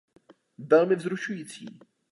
[0.59, 1.79] Velmi vzrušující.